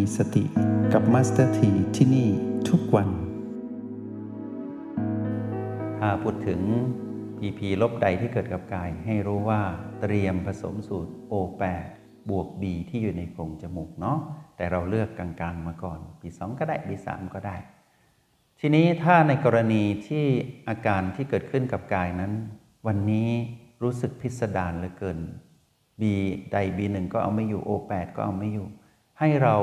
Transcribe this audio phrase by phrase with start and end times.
[0.00, 0.44] มีสติ
[0.92, 2.28] กับ Master T ที่นี่
[2.68, 3.08] ทุกวัน
[5.98, 6.60] ถ้าพูดถึง
[7.38, 9.62] PP ลบใดที่เกิดกับกาย ให้รู้ว่า
[10.00, 11.64] เตรียมผสมสูตร O8
[12.30, 14.18] บวก B ที่อยู่ในโพรงจมูกเนาะ
[14.56, 17.56] แต่เราเลือกกลางๆมาก่อน B2 ก็ได้ B3 ก็ได้
[18.60, 20.24] ทีนี้ถ้าในกรณีที่
[20.68, 22.32] อาการที่เกิดขึ้นกับกายนั้น
[22.86, 23.30] วันนี้
[23.82, 25.18] รู้สึกพิสดารเหลือเกิน
[26.00, 26.02] B
[26.52, 28.68] ใด B1 ก็เอาไม่อยู่ O8 ก็เอาไม่อยู่
[29.20, 29.56] ให้เรา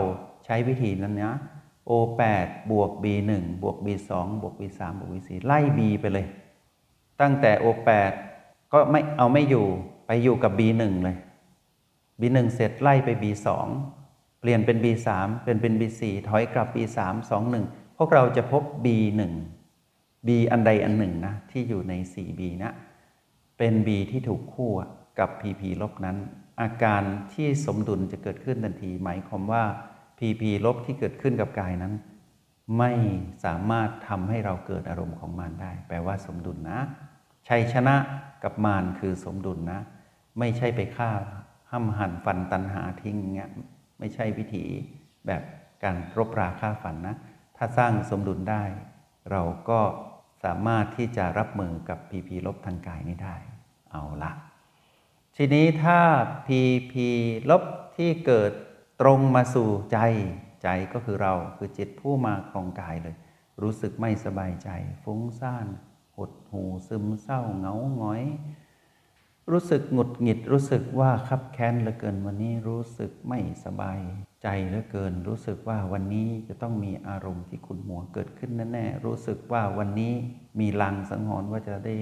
[0.45, 1.33] ใช้วิธีนั้นนะ
[1.89, 3.31] O8 บวก B1
[3.63, 4.11] บวก B2
[4.41, 6.27] บวก B3 บวก B4 ไล่ B ไปเลย
[7.21, 8.13] ตั้งแต่ O8
[8.73, 9.67] ก็ไม่เอาไม่อยู่
[10.07, 11.17] ไปอยู่กับ B1 เลย
[12.19, 13.47] B1 เสร็จไล่ไป B2
[14.39, 15.07] เปลี่ยนเป็น B3
[15.43, 19.21] เป็นเป็น B4 ถอยกลับ B3 2 1 พวกเราจะพบ B1
[20.27, 22.71] B อันใดอันหนึ่งนะที่อยู่ใน 4B นะ
[23.57, 24.71] เป็น B ที่ถูกคู่
[25.19, 26.17] กับ PP ลบนั้น
[26.61, 29.63] อาการที่สมดุลจะเกิดขึ้นทันที หมายความว่า
[30.17, 31.93] PP ลบที่เกิดขึ้นกับกายนั้น
[32.77, 32.91] ไม่
[33.45, 36.79] สามารถทำให้เราเกิดอารมณ์ของมารได้ แปลว่าสมดุลนะ
[37.47, 37.95] ชัยชนะ
[38.43, 39.79] กับมารคือสมดุลนะ
[40.39, 41.11] ไม่ใช่ไปฆ่า
[41.71, 43.51] ห้ำหั่นฟันตันหาทิ้งเงี้ย
[43.99, 44.65] ไม่ใช่วิธี
[45.27, 45.43] แบบ
[45.83, 47.15] การรบราฆ่าฟันนะ
[47.57, 48.63] ถ้าสร้างสมดุลได้
[49.31, 49.79] เราก็
[50.43, 53.35] สามารถที่จะรับมือกับพีพีลบทางกายนี้ได้
[53.91, 54.31] เอาละ
[55.39, 55.99] ทีนี้ถ้า
[56.45, 56.59] พี
[56.91, 57.07] พี
[57.49, 57.63] ลบ
[57.97, 58.51] ที่เกิด
[59.01, 59.99] ตรงมาสู่ใจ
[60.63, 63.15] ใจก็คือเราคือจิตผู้มาครองกายเลย
[63.61, 64.69] รู้สึกไม่สบายใจ
[65.03, 65.67] ฟุ้งซ่าน
[66.15, 68.23] หดหูซึมเศร้าเหงาหงอย
[69.51, 73.99] รู้สึกหงุดหงิดรู้สึกว่าคับแค้นเหลือเกินวันนี้รู้สึกไม่สบาย
[74.43, 80.13] ใจเหลือเกิน รู้สึกว่าวันนี้จะต้องมีอารมณ์ที่ขุ่นมัวเกิดขึ้นแน่ๆรู้สึกว่าวันนี้
[80.59, 81.95] มีลางสังหรณ์ว่าจะได้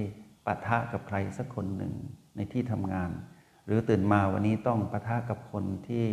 [0.45, 1.93] ปะทะกับใครสักคนหนึ่ง
[2.35, 3.09] ในที่ทำงาน
[3.65, 6.05] หรือตื่นมาวันนี้ต้องปะทะกับคนที่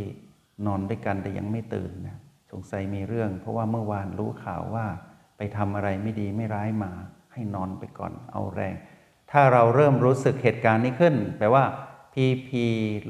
[0.67, 2.17] นอนด้วยกันแต่ยังไม่ตื่นนะ
[2.51, 4.87] สงสัยมีเรื่อง เพราะว่าเมื่อวานรู้ข่าวว่า
[5.37, 6.93] ไปทำอะไรไม่ดีไม่ร้ายมา
[7.33, 8.75] ให้นอนไปก่อนเอาแรง
[9.31, 11.65] ถ้าเราเริ่มรู้สึกเหตุการณ์นี้ขึ้น แปลว่า
[12.15, 12.51] PP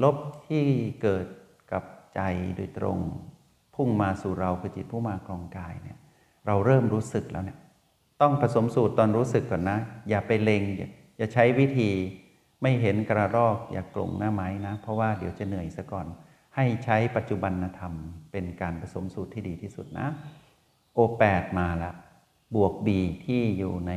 [0.03, 0.17] ลบ
[0.47, 0.63] ที่
[1.01, 1.25] เกิด
[1.71, 1.83] กับ
[2.15, 2.21] ใจ
[2.57, 2.99] โดยตรง
[3.75, 5.97] พุ่งมาสู่เราคือจิตผู้มากรองกายเนี่ย
[6.45, 7.59] เราเริ่มรู้สึกแล้วเนี่ย
[8.21, 9.79] ต้องผสมสูตรตอนรู้สึกก่อนนะ
[10.09, 11.89] อย่าไปเลงอยอย่าใช้วิธี
[12.63, 16.07] ไม่เห็นกระรอกอย่ากลงหน้าไม้นะ เพราะว่าเดี๋ยวจะเหนื่อยซะก่อน
[16.55, 17.93] ให้ใช้ปัจจุบันธรรม
[18.31, 20.07] เป็นการผสมสูตรที่ดีที่สุดนะ
[20.97, 21.91] O8 มาละ
[22.55, 22.87] บวก B
[23.25, 23.93] ที่อยู่ใน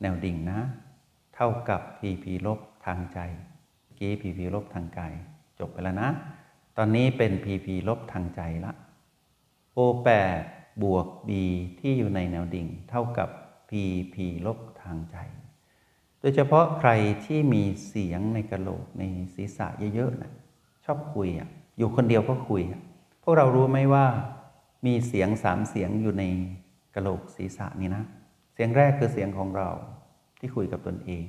[0.00, 0.60] แนวดิ่งนะ
[1.34, 3.18] เท่ากับ PP ลบทางใจ
[3.98, 5.14] กี้ PP ลบทางกาย
[5.58, 6.10] จบไปแล้วนะ
[6.76, 8.72] ตอนนี้เป็น PP ลบทางใจละ
[9.76, 10.08] O8
[10.82, 11.30] บวก B
[11.80, 13.28] ที่อยู่ในแนวดิ่ง เท่ากับ
[13.70, 14.16] PP
[14.46, 15.16] ลบทางใจ
[16.20, 16.90] โดยเฉพาะใคร
[17.24, 19.02] ที่มีเสียงในกระโหลกใน
[19.34, 20.32] ศีรษะเยอะๆนะ
[20.84, 21.48] ชอบคุยอะ
[21.78, 22.62] อยู่คนเดียวก็คุย
[23.22, 24.06] พวกเรารู้ไหมว่า
[24.86, 26.24] มีเสียงสามเสียงอยู่ใน
[26.94, 28.04] กระโหลกศีรษะนี่นะ
[28.54, 29.68] เสียงแรกคือเสียงของเรา
[30.38, 31.26] ที่คุยกับตนเอง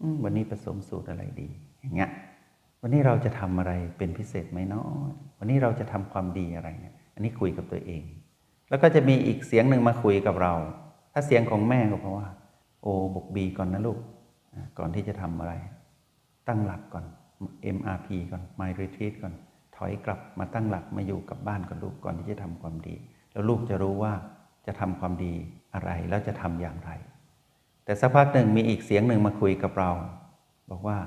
[0.00, 1.48] อวันนี้ผสมสูตรอะไรดี
[1.80, 2.10] อย่างเงี้ย
[2.82, 4.86] วันนี้เราจะทำอะไรเป็นพิเศษไหมเนาะ
[5.38, 8.02] วันนี้เราจะทำความดีอะไรเนี่ย อันนี้คุยกับตัวเอง
[8.68, 10.54] แล้วก็จะมีอีกเสียงหนึ่งมาคุยกับเรา
[11.12, 12.26] ถ้าเสียงของแม่ก็เพราะว่า
[12.82, 13.98] โอ้บกบีก่อนนะลูก
[14.78, 15.52] ก่อนที่จะทำอะไร
[16.48, 17.04] ตั้งหลักก่อน
[17.76, 19.34] MRP ก่อน My Retreat ก่อน
[19.76, 22.96] ถอยกลับมาตั้งหลักมาอยู่กับบ้านกับลูกก่อนที่จะทำความดี
[23.32, 24.12] แล้วลูกจะรู้ว่า
[24.66, 25.32] จะทำความดี
[25.74, 26.90] อะไรแล้วจะทำอย่างไร
[27.84, 29.90] แต่สักพักหนึ่งมีอีกเสียงหนึ่งมาคุยกับเรา
[30.70, 30.98] บอกว่า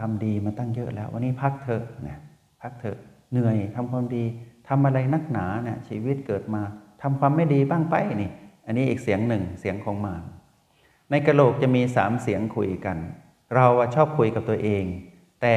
[0.00, 2.18] ทำดีมาตั้งเยอะแล้ว วันนี้พักเถอะนะ
[2.62, 2.98] พักเถอะ
[3.32, 4.24] เหนื่อยทำความดี
[4.68, 6.62] ทำอะไรนักหนาเนี่ยชีวิตเกิดมา
[7.02, 8.30] ทำความไม่ดีบ้างไปนี่
[8.66, 10.22] อันนี้อีกเสียงหนึ่งเสียงของมาร
[11.10, 12.98] ในกระโหลกจะมีสามเสียงคุยกัน
[13.54, 14.84] เราชอบคุยกับตัวเอง
[15.42, 15.56] แต่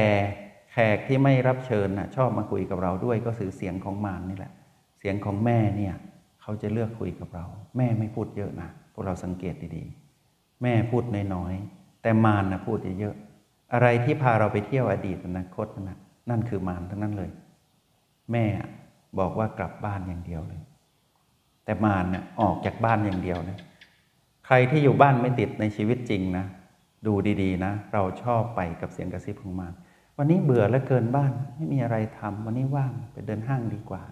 [0.72, 4.52] แขกที่ไม่รับเชิญนะชอบมาคุยกับเราด้วยก็คือเสียงของมารนี่แหละ
[4.98, 5.94] เสียงของแม่เนี่ย
[6.42, 7.46] เขาจะเลือกคุยกับเรา
[7.76, 11.04] แม่ไม่พูดเยอะนะพวกเราสังเกตดีๆ แม่พูด
[11.34, 15.98] น้อยๆแต่มารนะพูดเยอะๆอะไรที่พาเราไปเที่ยวอดีตอนาคตนะ
[16.30, 17.30] นั่นคือมารทั้งนั้นเลย
[18.32, 18.44] แม่
[19.18, 20.60] บอกว่ากลับบ้านอย่างเดียวเลย
[21.64, 23.58] แต่มารนี่ออกจากบ้านอย่างเดียวนะ
[24.52, 26.46] รที่อยู่บ้านไม่ติดในชีวิตจริงนะ
[27.06, 27.12] ดู
[27.42, 29.72] ดีๆนะ เราชอบไปกับเสียงกระซิบของมาร
[30.18, 34.02] วันนี้เบื่อแล้วเกินบ้าน ไม่มีอะไรทำวันนี้ว่างไปเดินห้างดีกว่า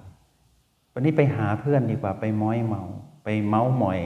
[0.94, 2.82] วันนี้ไปหาเพื่อนดีกว่า ไปม้อยเมา
[3.25, 3.99] ไปเมาส์มอย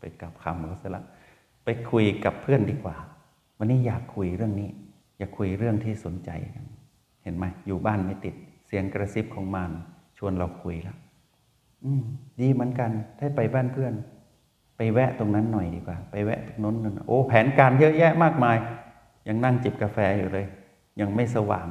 [0.00, 1.02] ไปกับคำเสร็จละ
[1.64, 2.96] ไปคุยกับเพื่อนดีกว่า
[3.58, 4.70] วันนี้อยากคุยเรื่องนี้
[5.18, 6.64] อยากคุยเรื่องที่สนใจกัน
[7.22, 8.34] เห็นไหมอยู่บ้านไม่ติด
[8.66, 9.70] เสียงกระซิบของมาร
[10.18, 10.96] ชวนเราคุยแล้ว
[11.84, 12.02] อืม
[12.40, 13.92] ดีเหมือนกันถ้าไปบ้านเพื่อน
[14.82, 18.56] ไปแวะตรงนั้นหน่อยดีกว่า ไปแวะตรงนั้นนโอ้แผนการเยอะแยะมากมาย
[19.28, 20.46] ยังนั่งจิบกาแฟอยู่เลย
[21.00, 21.68] ยังไม่สว่าง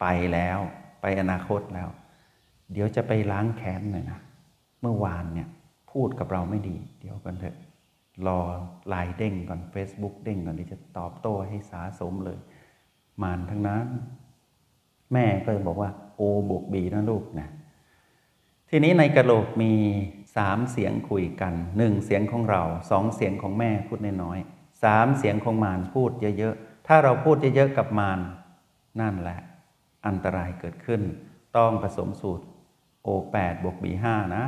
[0.00, 0.58] ไปแล้ว
[1.00, 1.88] ไปอนาคตแล้ว
[2.72, 4.18] เดี๋ยวจะไปล้างแค้นหน่อยนะ
[4.82, 5.48] เมื่อวานเนี่ย
[5.92, 7.56] พูดกับเราไม่ดี เดี๋ยวกันเถอะ
[8.26, 8.40] รอ
[8.88, 12.38] ไลน์เด้งก่อน Facebook เด้งก่อนที่จะตอบโต้ให้สาสมเลย
[13.22, 13.86] มานทั้งนั้น
[15.12, 17.48] แม่ก็เลยบอกว่า โอบวกบีนะลูกนะ
[18.70, 19.72] ทีนี้ในกระโหลกมี
[20.36, 28.20] สามเสียงคุยกันหนึ่งเสียงของเราสองเสียงของแม่พูดน้อยๆสามเสียงของมารพูดเยอะๆ ถ้าเราพูดเยอะๆกับมาร
[29.00, 29.40] นั่นแหละ
[30.06, 31.00] อันตรายเกิดขึ้น
[31.56, 32.44] ต้องผสมสูตร
[33.06, 34.06] O8 บวก B5
[34.36, 34.44] นะ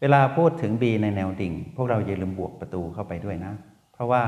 [0.00, 3.52] เวลาพูดถึง B ในแนวดิ่ง พวกเราอย่าลืมบวกประตูเข้าไปด้วยนะ
[3.92, 4.22] เพราะว่า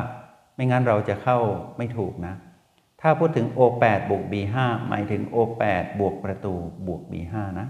[0.54, 1.38] ไม่งั้นเราจะเข้า
[1.78, 2.34] ไม่ถูกนะ
[3.00, 4.56] ถ้าพูดถึง O8 บวก B5
[4.88, 6.54] หมายถึง O8 บวกประตู
[6.86, 7.66] บวก B5 นะ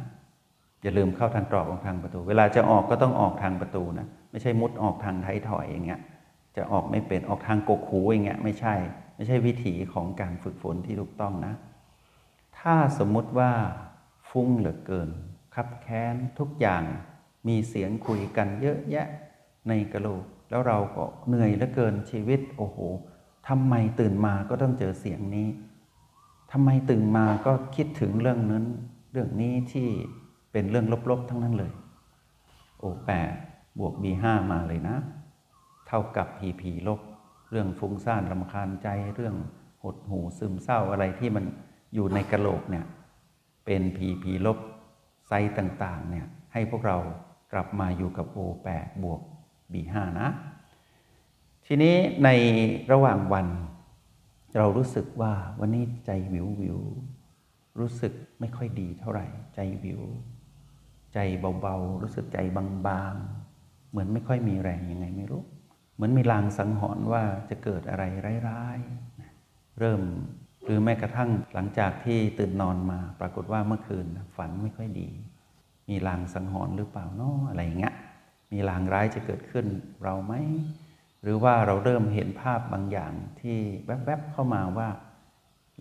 [0.82, 6.00] อย่าลืมเข้าทางตรอกของทางประตู เวลาจะออกก็ต้องออกทางประตูนะไม่ใช่มุดออกทางไทยถอยอย่างเงี้ย
[6.56, 8.75] จะออกไม่เป็นออกทางกกหูอย่างเงี้ยไม่ใช่
[9.17, 11.55] ไม่ใช่วิถีของการฝึกฝนที่ถูกต้องนะ
[12.58, 13.52] ถ้าสมมุติว่า
[14.31, 15.11] ฟุ้งเหลือเกิน
[15.55, 16.82] คับแค้นทุกอย่าง
[17.49, 19.06] มีเสียงคุยกันเยอะแยะ
[19.69, 22.79] ในกระโหลก แล้วเราก็เหนื่อยเหลือเกินชีวิตโอ้โห
[23.49, 25.49] ทำไมตื่นมาก็ต้องเจอเสียงนี้
[26.52, 28.64] ทำไมตื่นมาก็คิดถึงเรื่องนั้น
[29.12, 29.88] เรื่องนี้ที่
[30.52, 31.72] เป็นเรื่องลบๆทั้งนั้นเลย
[32.78, 33.32] โอแปด
[33.78, 34.96] บวกบีห้ามาเลยนะ
[35.87, 37.00] เท่ากับพีพีลบ
[37.50, 39.37] เรื่องฟุ้งซ่านรำคาญใจเรื่อง
[39.82, 41.44] หดหูซึมเศร้าอะไรที่มัน
[41.94, 42.84] อยู่ในกระโหลกเนี่ย
[43.66, 44.58] เป็นพีพีลบ
[45.26, 46.98] ไซต์ต่างๆเนี่ยให้พวกเรา
[47.52, 49.20] กลับมาอยู่กับ O8 บวก
[49.72, 50.28] B5 นะ
[51.66, 51.94] ทีนี้
[52.25, 52.28] ใน
[52.93, 53.46] ระหว่างวัน
[54.58, 56.78] เรารู้สึกว่าวันนี้ใจวิววิว
[57.81, 60.00] รู้สึกไม่ค่อยดีเท่าไหร่ใจวิว
[61.14, 61.19] ใจ
[61.61, 65.43] เบาๆ รู้สึกใจบางๆ เหมือนไม่ค่อยมีแรงยังไงไม่รู้
[65.94, 68.05] เหมือนมีลางสังหรณ์ว่าจะเกิดอะไร
[68.49, 70.00] ร้ายๆ เริ่ม
[70.64, 74.06] หรือแม้กระทั่งหลังจากที่ตื่นนอนมา ปรากฏว่าเมื่อคืน
[74.37, 75.09] ฝันไม่ค่อยดี
[75.88, 77.94] มีลางสังหรณ์หรือเปล่านาะอะไรอย่างเงี้ย
[78.53, 79.67] มีลางร้ายจะเกิดขึ้น
[80.03, 80.35] เราไหม
[81.23, 84.88] หรือว่าเราเริ่มเห็นภาพบางอย่างที่แวบๆเข้ามาว่า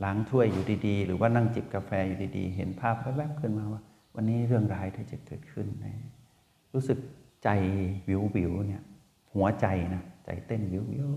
[0.04, 3.82] ล้างถ้วยอยู่ดีๆ หรือว่านั่งจิบกาแฟอยู่ดีๆ เห็นภาพแวบๆขึ้นมาว่า
[4.16, 5.96] วันนี้เรื่องร้ายที่จะเกิดขึ้นนะ
[6.74, 6.98] รู้สึก
[7.44, 7.50] ใจ
[8.08, 8.84] วิววิวเนี่ย
[9.34, 11.10] หัวใจนะใจเต้นวิววิว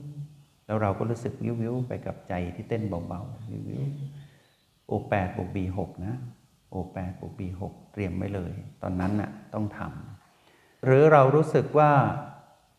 [0.67, 3.83] แล้วเราก็รู้สึกวิววิวไปกับใจที่เต้นเบาๆวิววิว
[4.87, 6.15] โอแปดบวกบีหกนะ
[6.71, 8.53] โอแปดบวกบีหกเตรียมไว้เลย
[8.83, 11.93] ตอนนั้นน่ะต้องทำหรือเรารู้สึกว่า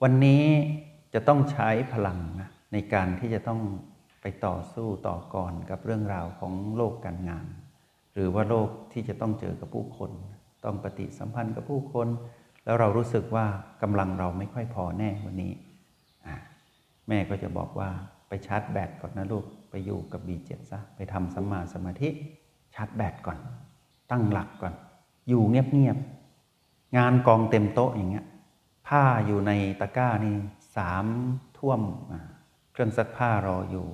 [0.03, 0.43] วันนี้
[1.13, 3.61] จะต้องใช้พลังนะในการที่จะต้อง
[4.21, 7.45] ไปต่อสู้ต่อกรกับเรื่องราวของโลกการงาน
[8.15, 10.11] หรือว่าโลกที่จะต้องเจอกับผู้คน
[10.65, 12.07] ต้องปฏิสัมพันธ์กับผู้คน
[12.65, 13.45] แล้วเรารู้สึกว่า
[13.81, 15.53] กำลังเราไม่ค่อยพอแน่วันนี้
[17.07, 17.89] แม่ก็จะบอกว่า
[18.27, 22.09] ไปชาร์จแบตก่อนนะลูกไปอยู่กับ B7 ซะไปทำสัมมาสมาธิ
[22.73, 23.37] ชาร์จแบตก่อน
[24.11, 24.73] ตั้งหลักก่อน
[25.27, 28.25] อยู่เงียบๆงานกองเต็มโต๊ะอย่างเงี้ย
[28.87, 30.35] ผ้าอยู่ในตะกร้านี่
[30.77, 31.05] สาม
[31.57, 31.81] ท่วม
[32.71, 33.87] เครื่องซักผ้ารออยู่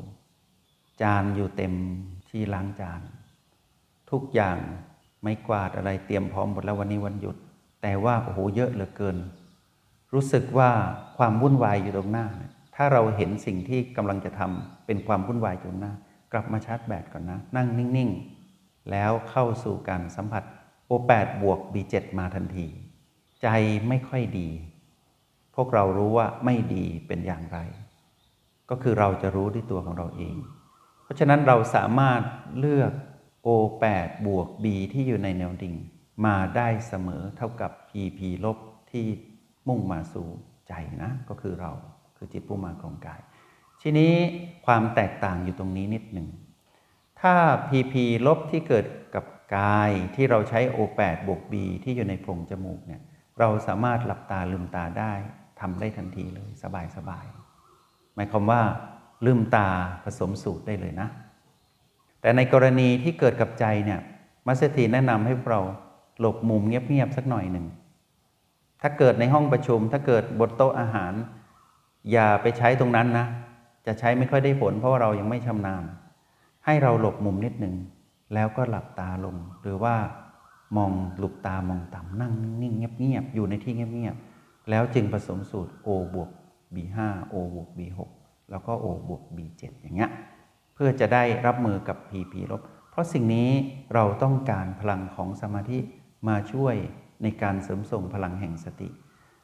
[1.01, 1.73] จานอยู่เต็ม
[2.29, 3.01] ที่ล้างจาน
[4.11, 4.57] ทุกอย่าง
[5.23, 7.35] ไม่กวาดอะไรเตรียมพร้อมหมดแล้ววันนี้วันหยุด
[7.81, 9.17] แต่ว่าโอ้โหเยอะเหลือเกิน
[10.13, 10.69] รู้สึกว่า
[11.17, 12.27] ความวุ่นวายอยู่ตรงหน้า
[12.75, 15.93] ถ้าเราเห็นสิ่งที่กำลังจะทำเป็นความวุ่นวายอยู่ตรงหน้า
[16.31, 20.43] กลับมาชาร์จแบตก่อนนะ นั่งนิ่งๆ แล้วเข้าสู่การสัมผัส
[20.89, 22.67] O8 บวก B7 มาทันที
[23.41, 23.47] ใจ
[23.87, 24.49] ไม่ค่อยดี
[25.55, 27.59] พวกเรารู้ว่าไม่ดีเป็นอย่างไร
[28.69, 30.35] ก็คือเราจะรู้ด้วยตัวของเราเอง
[31.03, 32.21] เพราะฉะนั้นเราสามารถ
[32.59, 32.91] เลือก
[33.45, 35.75] O8 บวก B ที่อยู่ในแนวดิ่ง
[36.25, 38.57] มาได้เสมอเท่ากับ PP ลบ
[38.91, 39.05] ที่
[39.67, 40.27] มุ่งมาสู่
[40.67, 41.71] ใจนะ ก็คือเรา
[42.17, 43.21] คือจิตผู้มาของกาย
[43.81, 44.13] ทีนี้
[44.65, 46.27] ความแตกต่างอยู่ตรงนี้นิดหนึ่ง
[47.21, 47.35] ถ้า
[47.69, 47.95] PP
[48.27, 49.25] ลบที่เกิดกับ
[49.57, 53.01] กายที่เราใช้ O8 บวก B ที่อยู่ในโพรงจมูกเนี่ย
[53.39, 55.13] เราสามารถหลับตาลืมตาได้
[55.59, 57.25] ทำได้ทันทีเลยสบายสบาย
[58.15, 58.61] หมายความว่า
[59.25, 59.67] ลืมตา
[60.03, 61.09] ผสมสูตรได้เลยนะ
[62.21, 63.99] แต่ในกรณีที่เกิดกับใจเนี่ย
[64.47, 65.59] มัสถีแนะนำให้เรา
[66.19, 67.65] หลบมุมเงียบๆสักหน่อยหนึ่ง
[68.81, 71.13] ถ้าเกิดในห้องประชุม ถ้าเกิดบนโต๊ะอาหาร
[72.11, 73.25] อย่าไปใช้ตรงนั้นนะ
[73.85, 75.83] จะใช้ไม่ค่อยได้ผล เพราะว่าเรายังไม่ชำนาญ
[76.65, 77.75] ให้เราหลบมุมนิดหนึ่ง
[78.33, 79.95] แล้วก็หลับตาลง หรือว่า
[80.77, 86.29] มองหลุบตามองต่ำนั่งนิ่งเงียบๆอยู่ในที่เงียบๆแล้วจึงผสมสูตร O บวก
[86.75, 86.97] B5
[87.33, 87.99] O บวก B6
[88.51, 90.11] แล้วก็ O บวก B7 อย่างเงี้ย
[90.83, 92.61] พื่อจะได้รับมือกับ PP ลบ
[92.91, 93.49] เพราะสิ่งนี้
[93.93, 95.79] เราต้องการพลังของสมาธิ
[96.27, 96.75] มาช่วย
[97.23, 98.89] ในการเสริมส่งพลังแห่งสติ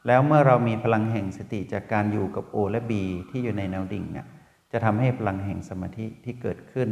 [0.08, 2.91] แล้วเมื่อเรามีพลังแห่งสติจากการอยู่กับ O และ B
[3.29, 4.27] ที่อยู่ในแนวดิ่งเนี่ย
[4.72, 6.89] จะทำให้พลังแห่งสมาธิที่เกิดขึ้น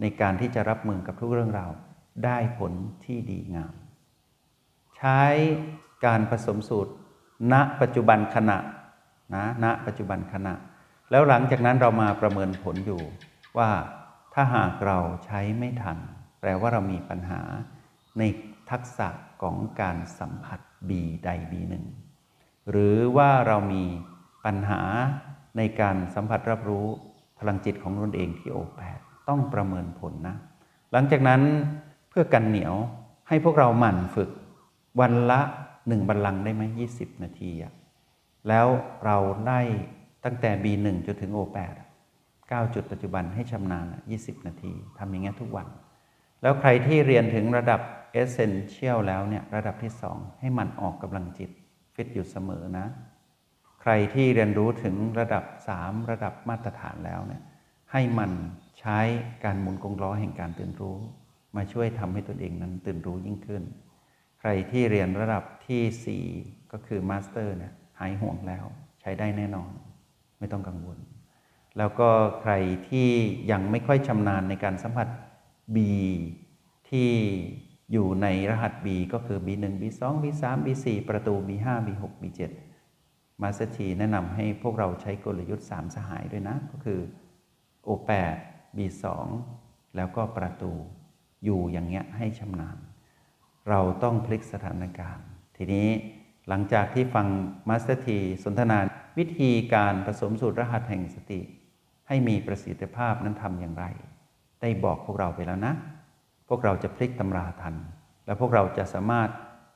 [0.00, 1.70] ในการที่จะรับมือกับทุกเรื่องราว
[2.24, 2.72] ได้ผล
[3.04, 3.74] ที่ดีงาม
[4.96, 5.22] ใช้
[6.06, 6.92] การผสมสูตร
[7.52, 8.58] ณปัจจุบันขณะ
[9.34, 10.54] นะณปัจจุบันขณะ
[11.10, 13.02] แล้วหลังจากนั้นเรามาประเมินผลอยู่
[13.58, 13.72] ว่า
[14.34, 15.98] ถ้าหากเราใช้ไม่ทัน
[16.40, 17.40] แปลว่าเรามีปัญหา
[18.18, 18.22] ใน
[18.70, 19.08] ทักษะ
[19.42, 21.84] ของการสัมผัสบีใดบีหนึ่ง
[22.70, 23.84] หรือว่าเรามี
[24.44, 24.80] ปัญหา
[25.56, 26.86] ในการสัมผัสรับรู้
[27.38, 28.98] พลังจิตของตนเองที่โอแปด
[29.28, 30.36] ต้องประเมินผลนะ
[30.92, 31.42] หลังจากนั้น
[32.08, 32.74] เพื่อกันเหนียว
[33.28, 34.30] ให้พวกเราหมั่นฝึก
[35.00, 35.40] วันละ
[35.88, 37.72] หนึ่งบัลลังก์ได้ไหมยี่สิบนาทีอะ
[38.48, 38.66] แล้ว
[39.04, 39.16] เรา
[39.48, 39.60] ได้
[40.24, 41.74] ตั้งแต่ B1 จนถึง O8
[42.50, 43.86] 9 จุดปัจจุบันให้ชำนาญ
[44.16, 45.66] 20 นาทีทำอย่างนี้ทุกวัน
[46.42, 47.80] แล้วใครที่เรียนถึงระดับ
[48.22, 51.50] Essential แล้วเนี่ยระดับที่ 2 ให้มันออกกำลังจิต
[51.94, 52.86] ฟิตอยู่เสมอนะ
[53.82, 55.44] ใครที่เรียนรู้ถึงระดับ
[55.78, 57.42] 3 ระดับมาตรฐานแล้วเนี่ย
[57.92, 58.30] ให้มัน
[58.80, 58.98] ใช้
[59.44, 60.96] การหมุนกงล้อแห่งการตื่นรู้
[61.56, 63.62] มาช่วยทำให้ตนเองนั้นตื่นรู้ยิ่งขึ้น
[64.40, 68.64] ใครที่เรียนระดับที่ 4 ก็คือ master เนี่ยหายห่วงแล้ว
[69.00, 69.70] ใช้ได้แน่นอน
[70.38, 70.98] ไม่ต้องกังวล
[71.78, 72.08] แล้วก็
[72.40, 72.52] ใคร
[72.88, 73.08] ที่
[73.50, 75.08] ยังไม่ค่อยชำนาญในการสัมผัส
[75.74, 75.76] B
[76.90, 77.10] ที่
[77.92, 82.40] อยู่ในรหัส B ก็คือ B1 B2 B3 B4 ประตู B5 B6 B7
[83.42, 87.00] Master T แนะนำให้พวกเราใช้กลยุทธ์ 3 สหายด้วยนะ ก็คือ
[87.86, 88.36] O8
[88.76, 89.04] B2
[89.96, 90.72] แล้วก็ประตู
[91.44, 92.78] อยู่อย่างเงี้ยให้ชำนาญ
[93.68, 95.88] เราต้องพลิกสถานการณ์ ทีนี้
[96.48, 97.26] หลังจากที่ฟัง
[97.68, 98.78] Master T สนทนา
[99.18, 101.40] วิธีการผสมสูตรรหัสแห่งสติ
[102.08, 103.84] ให้มีประสิทธิภาพนั้นทำอย่างไร
[104.60, 105.74] ได้บอกพวกเราไปแล้วนะ
[106.48, 107.74] พวกเราจะพลิกตำราทัน
[108.26, 109.30] และพวกเราจะสามารถ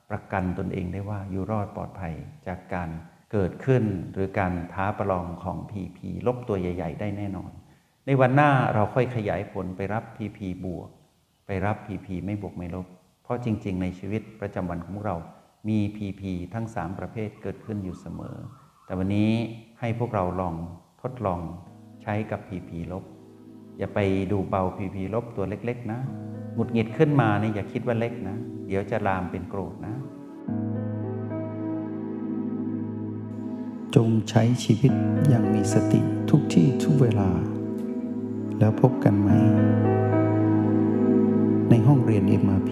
[0.09, 2.13] ประกันตนเองได้ว่าอยู่รอดปลอดภัย
[2.47, 2.89] จากการ
[3.31, 7.51] เกิดขึ้นหรือการท้าประลองของ PP ลบตัวใหญ่ ๆ ได้แน่นอน
[8.05, 10.89] ในวันหน้าเราค่อยขยายผลไปรับ PP บวก
[11.45, 12.87] ไปรับ PP ไม่บวกไม่ลบ
[13.23, 15.15] เพราะจริง ๆ ในชีวิตประจำวันของเรา
[15.69, 16.21] มี PP
[16.53, 18.37] ทั้ง 3 ประเภทเกิดขึ้นอยู่เสมอ
[18.85, 19.31] แต่วันนี้
[19.79, 20.55] ให้พวกเราลอง
[21.01, 21.39] ทดลอง
[22.03, 23.03] ใช้กับ PP ลบ
[23.77, 23.99] อย่าไป
[24.31, 25.99] ดูเบา PP ลบตัวเล็ก ๆ นะ
[26.55, 29.95] หงุดหงิดขึ้นมาเนี่ยอย่าคิดว่าเล็กนะ เดี๋ยวจะลามเป็นโกรธนะ
[33.95, 34.91] จงใช้ชีวิต
[35.29, 37.29] อย่างมีสติทุกที่ทุกเวลา
[38.59, 39.29] แล้วพบกันใหม่
[41.69, 42.71] ในห้องเรียน MRP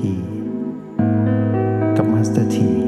[1.97, 2.80] กับ Master T